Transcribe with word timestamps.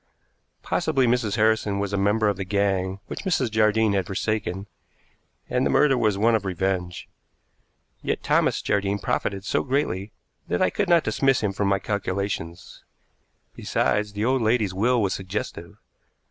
Possibly 0.63 1.05
Mrs. 1.05 1.35
Harrison 1.35 1.77
was 1.77 1.93
a 1.93 1.95
member 1.95 2.27
of 2.27 2.35
the 2.35 2.43
gang 2.43 2.99
which 3.05 3.19
Mrs. 3.23 3.51
Jardine 3.51 3.93
had 3.93 4.07
forsaken, 4.07 4.65
and 5.47 5.63
the 5.63 5.69
murder 5.69 5.95
was 5.95 6.17
one 6.17 6.33
of 6.33 6.43
revenge; 6.43 7.07
yet 8.01 8.23
Thomas 8.23 8.63
Jardine 8.63 8.97
profited 8.97 9.45
so 9.45 9.61
greatly 9.61 10.11
that 10.47 10.59
I 10.59 10.71
could 10.71 10.89
not 10.89 11.03
dismiss 11.03 11.41
him 11.41 11.53
from 11.53 11.67
my 11.67 11.77
calculations. 11.77 12.83
Besides, 13.55 14.13
the 14.13 14.25
old 14.25 14.41
lady's 14.41 14.73
will 14.73 14.99
was 14.99 15.13
suggestive. 15.13 15.77